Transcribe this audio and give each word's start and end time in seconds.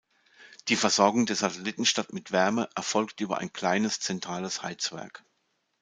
Die 0.67 0.75
Versorgung 0.75 1.27
der 1.27 1.35
Satellitenstadt 1.35 2.11
mit 2.11 2.31
Wärme 2.31 2.69
erfolgt 2.73 3.21
über 3.21 3.37
ein 3.37 3.53
kleines 3.53 3.99
zentrales 3.99 4.63
Heizwerk. 4.63 5.23